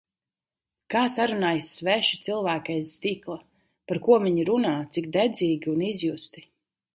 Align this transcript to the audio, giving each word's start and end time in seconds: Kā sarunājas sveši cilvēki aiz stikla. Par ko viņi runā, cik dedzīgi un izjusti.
Kā 0.93 1.01
sarunājas 1.15 1.67
sveši 1.73 2.17
cilvēki 2.27 2.77
aiz 2.77 2.95
stikla. 2.95 3.37
Par 3.91 4.01
ko 4.09 4.19
viņi 4.25 4.47
runā, 4.51 4.73
cik 4.97 5.11
dedzīgi 5.19 5.73
un 5.77 5.87
izjusti. 5.91 6.45